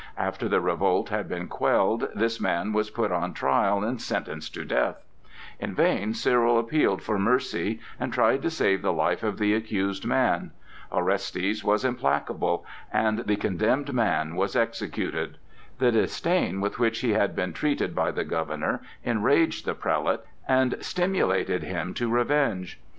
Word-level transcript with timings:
After 0.17 0.49
the 0.49 0.61
revolt 0.61 1.09
had 1.09 1.29
been 1.29 1.47
quelled, 1.47 2.09
this 2.15 2.41
man 2.41 2.73
was 2.73 2.89
put 2.89 3.11
on 3.11 3.35
trial 3.35 3.83
and 3.83 4.01
sentenced 4.01 4.51
to 4.55 4.65
death. 4.65 5.05
In 5.59 5.75
vain 5.75 6.15
Cyril 6.15 6.57
appealed 6.57 7.03
for 7.03 7.19
mercy 7.19 7.79
and 7.99 8.11
tried 8.11 8.41
to 8.41 8.49
save 8.49 8.81
the 8.81 8.93
life 8.93 9.21
of 9.21 9.37
the 9.37 9.53
accused 9.53 10.03
man. 10.07 10.53
Orestes 10.91 11.63
was 11.63 11.85
implacable, 11.85 12.65
and 12.91 13.19
the 13.27 13.35
condemned 13.35 13.93
man 13.93 14.35
was 14.35 14.55
executed. 14.55 15.37
The 15.77 15.91
disdain 15.91 16.61
with 16.61 16.79
which 16.79 17.01
he 17.01 17.11
had 17.11 17.35
been 17.35 17.53
treated 17.53 17.93
by 17.93 18.09
the 18.09 18.23
governor, 18.25 18.81
enraged 19.03 19.65
the 19.67 19.75
prelate 19.75 20.21
and 20.47 20.77
stimulated 20.79 21.61
him 21.61 21.93
to 21.93 22.09
revenge. 22.09 22.81